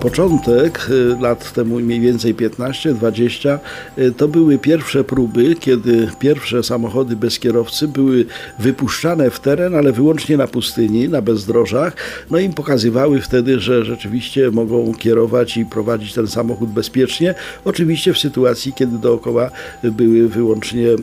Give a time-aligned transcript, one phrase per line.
[0.00, 3.58] Początek y, lat temu mniej więcej 15-20
[3.98, 8.24] y, to były pierwsze próby, kiedy pierwsze samochody bez kierowcy były
[8.58, 11.96] wypuszczane w teren, ale wyłącznie na pustyni, na bezdrożach.
[12.30, 17.34] No im pokazywały wtedy, że rzeczywiście mogą kierować i prowadzić ten samochód bezpiecznie.
[17.64, 19.50] Oczywiście w sytuacji, kiedy dookoła
[19.82, 20.96] były wyłącznie y,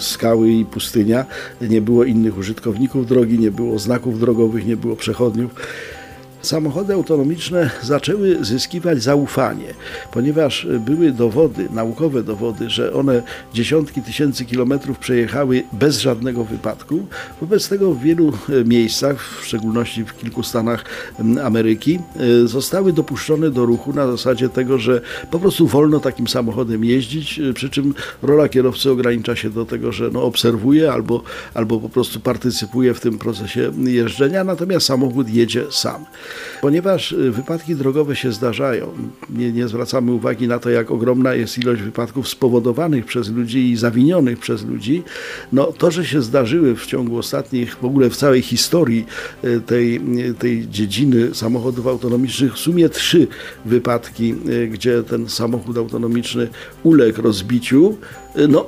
[0.00, 1.24] skały i pustynia,
[1.60, 5.50] nie było innych użytkowników drogi, nie było znaków drogowych, nie było przechodniów
[6.42, 9.74] samochody autonomiczne zaczęły zyskiwać zaufanie,
[10.12, 13.22] ponieważ były dowody, naukowe dowody, że one
[13.54, 17.06] dziesiątki tysięcy kilometrów przejechały bez żadnego wypadku.
[17.40, 20.84] Wobec tego w wielu e, miejscach, w szczególności w kilku stanach
[21.44, 26.84] Ameryki, e, zostały dopuszczone do ruchu na zasadzie tego, że po prostu wolno takim samochodem
[26.84, 31.22] jeździć, e, przy czym rola kierowcy ogranicza się do tego, że no, obserwuje albo,
[31.54, 36.04] albo po prostu partycypuje w tym procesie jeżdżenia, natomiast samochód jedzie sam.
[36.60, 38.88] Ponieważ y, wypadki drogowe się zdarzają,
[39.30, 43.76] nie, nie zwracamy uwagi na to, jak ogromna jest ilość wypadków spowodowanych przez ludzi i
[43.76, 45.02] zawinionych przez ludzi,
[45.52, 49.06] no to, że się zdarzyły w ciągu ostatnich, w ogóle w całej historii
[49.44, 49.96] y, tej,
[50.30, 53.28] y, tej dziedziny samochodów autonomicznych, w sumie trzy
[53.64, 54.34] wypadki,
[54.70, 56.48] gdzie ten samochód autonomiczny
[56.82, 57.96] uległ rozbiciu,
[58.48, 58.66] no,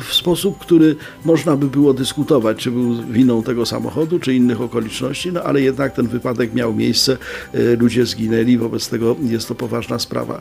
[0.00, 5.32] w sposób, który można by było dyskutować, czy był winą tego samochodu, czy innych okoliczności,
[5.32, 7.18] no ale jednak ten wypadek miał miejsce, e,
[7.76, 10.40] ludzie zginęli, wobec tego jest to poważna sprawa.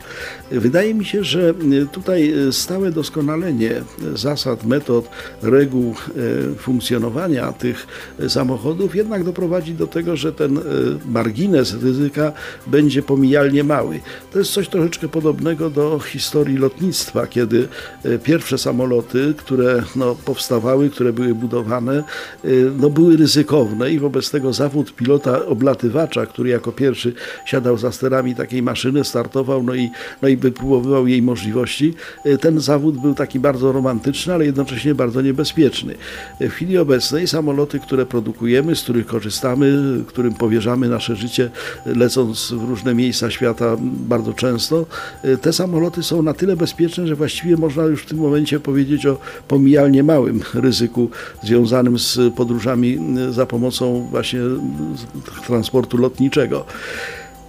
[0.52, 1.54] Wydaje mi się, że
[1.92, 3.82] tutaj stałe doskonalenie
[4.16, 5.10] zasad, metod,
[5.42, 5.96] reguł
[6.58, 7.88] funkcjonowania tych
[8.28, 10.60] samochodów jednak doprowadzi do tego, że ten
[11.06, 12.32] margines ryzyka
[12.68, 14.00] będzie pomijalnie mały.
[14.32, 17.68] To jest coś troszeczkę podobnego do historii lotnictwa, kiedy
[18.24, 22.04] pierwsze samoloty, które no, powstawały, które były budowane,
[22.46, 27.14] y, no, były ryzykowne i wobec tego zawód pilota oblatywacza, który jako pierwszy
[27.46, 29.90] siadał za sterami takiej maszyny, startował no i,
[30.22, 31.94] no i wypróbowywał jej możliwości,
[32.26, 35.96] y, ten zawód był taki bardzo romantyczny, ale jednocześnie bardzo niebezpieczny.
[36.40, 39.78] W chwili obecnej samoloty, które produkujemy, z których korzystamy,
[40.08, 41.50] którym powierzamy nasze życie,
[41.86, 44.86] lecąc w różne miejsca świata bardzo często,
[45.42, 49.18] te samoloty są na tyle bezpieczne, że właściwie można już w tym momencie powiedzieć o
[49.48, 51.10] pomijalnie małym ryzyku
[51.44, 53.00] związanym z podróżami
[53.30, 54.40] za pomocą właśnie
[55.48, 56.66] transportu lotniczego niczego.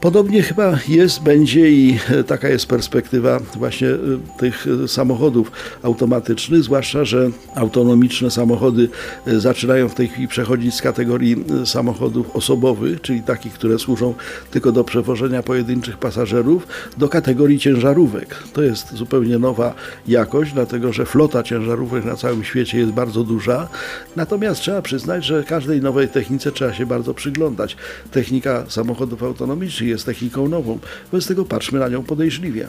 [0.02, 3.98] Podobnie chyba jest, będzie i e, taka jest perspektywa właśnie e,
[4.38, 5.52] tych e, samochodów
[5.82, 8.88] automatycznych, zwłaszcza, że autonomiczne samochody
[9.26, 14.14] zaczynają w tej chwili przechodzić z kategorii samochodów osobowych, czyli takich, które służą
[14.50, 18.36] tylko do przewożenia pojedynczych pasażerów, do kategorii ciężarówek.
[18.52, 19.74] To jest zupełnie nowa
[20.08, 23.68] jakość, dlatego że flota ciężarówek na całym świecie jest bardzo duża.
[24.16, 27.76] Natomiast trzeba przyznać, że każdej nowej technice trzeba się bardzo przyglądać.
[28.10, 30.78] Technika samochodów autonomicznych jest techniką nową.
[31.12, 32.68] Wobec tego patrzmy na nią podejrzliwie.